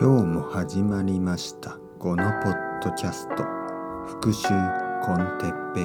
[0.00, 1.76] 今日も始まりました。
[1.98, 3.42] このポッドキャスト。
[4.06, 4.46] 復習
[5.02, 5.84] コンテッペイ。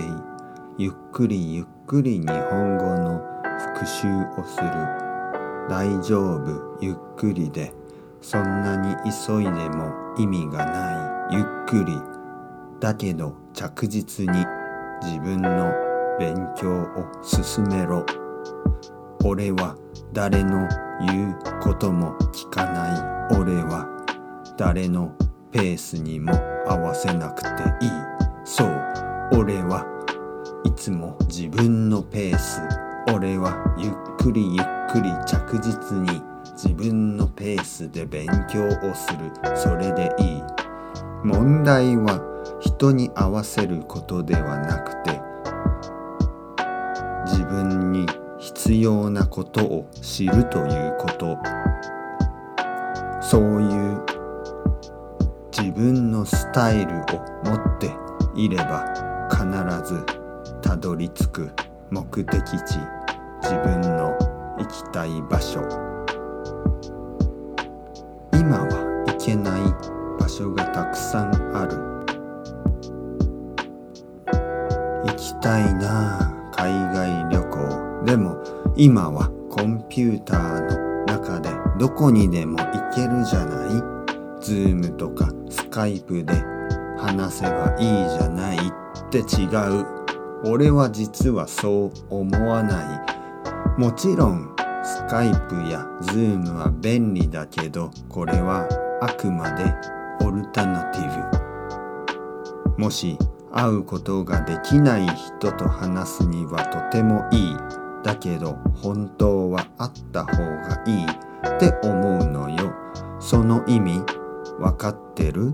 [0.78, 3.23] ゆっくりゆっくり日本語の
[3.73, 4.07] 復習
[4.39, 4.70] をする。
[5.68, 7.73] 大丈夫ゆっくりで。
[8.21, 11.36] そんなに急いでも意味がない。
[11.38, 12.00] ゆっくり。
[12.80, 14.45] だけど着実に。
[15.02, 15.73] 自分の
[16.20, 18.05] 勉強を進めろ。
[19.25, 19.75] 俺は
[20.14, 20.70] 誰の
[21.07, 23.36] 言うことも聞かない。
[23.36, 23.93] 俺は
[24.57, 25.13] 誰の
[25.52, 26.34] ペースにも
[26.67, 27.91] 合わせなくていい
[28.45, 28.70] そう
[29.34, 29.85] 俺は
[30.66, 32.61] いつも自分のペース
[33.13, 39.31] 俺はゆっくりゆっくり着実に自分のペースで勉強をする。
[39.55, 40.44] それでいい。
[41.23, 42.22] 問題は
[42.59, 45.22] 人に合わせることではなくて
[47.25, 48.05] 自分に
[48.39, 51.38] 必要なことを知るということ。
[53.22, 54.12] そういう
[55.55, 57.03] 自分のスタイルを
[57.45, 57.91] 持って
[58.36, 59.45] いれば必
[59.94, 60.03] ず
[60.64, 61.52] たどり着く
[61.91, 62.80] 目的地
[63.44, 64.17] 自分の
[64.58, 65.61] 行きたい場所。
[68.33, 69.61] 今は行けない
[70.19, 71.78] 場所がたくさんある。
[75.06, 78.06] 行きたいな海外旅行。
[78.06, 78.38] でも
[78.75, 83.92] 今はコンピューターの中でどこにでも行けるじゃない。
[84.44, 86.33] ズームとかスカイプで
[86.97, 88.61] 話せばいいじゃないっ
[89.09, 89.45] て違
[89.81, 89.85] う。
[90.45, 93.08] 俺は実はそう思わな
[93.77, 93.80] い。
[93.80, 98.67] もちろんスカイプやズームは便利だけどこれは
[99.02, 99.73] あくまで
[100.25, 101.31] オルタナティ
[102.75, 102.81] ブ。
[102.81, 103.17] もし
[103.53, 107.57] 会うことができない人と話すにはとてもいい。
[108.03, 112.73] だけど本当は会った方がいいって思うのよ。
[113.22, 114.02] その意味。
[114.59, 115.54] わかってる？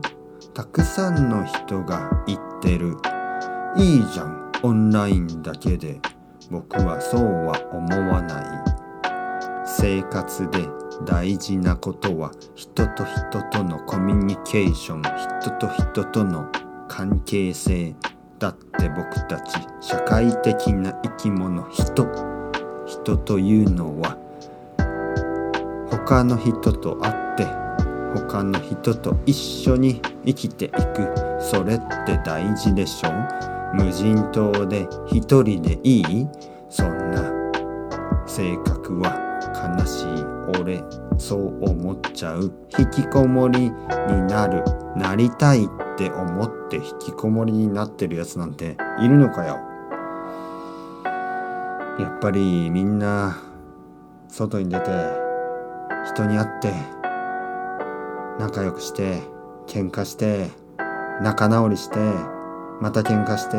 [0.54, 2.98] たくさんの人が言ってる。
[3.78, 4.52] いいじゃん。
[4.64, 6.00] オンラインだけで。
[6.52, 8.46] 僕はそうは思わない。
[9.66, 10.68] 生活で
[11.06, 16.50] 大事なことは人と人とのコミュニケーション人と人との
[16.88, 17.96] 関係性
[18.40, 18.90] だって。
[18.96, 22.08] 僕たち社会的な生き物人。
[22.88, 24.18] 人というのは
[25.92, 27.46] 他の人と会って
[28.16, 31.10] 他の人と一緒に生きていく。
[31.40, 33.10] それって大事でしょ？
[33.74, 36.28] 無人島で一人でいい。
[36.70, 37.24] そんな
[38.26, 39.16] 性格は
[39.78, 40.08] 悲しい。
[40.62, 40.84] 俺
[41.18, 42.52] そう思っちゃう。
[42.78, 43.72] 引きこもりに
[44.28, 44.64] なる。
[44.96, 49.60] なりたいって思って引きこもりになってるやつなんているのかよ？
[52.00, 53.38] やっぱりみんな
[54.28, 54.90] 外に出て
[56.08, 56.74] 人に会って
[58.40, 59.22] 仲良くして
[59.68, 60.50] 喧嘩して
[61.22, 62.00] 仲直りして
[62.80, 63.58] また喧嘩して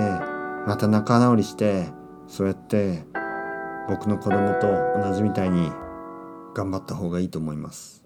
[0.66, 1.88] また仲直りして
[2.26, 3.04] そうやって
[3.90, 4.68] 僕の子供と
[5.02, 5.70] 同じみたいに
[6.54, 8.02] 頑張った方がいいと思います。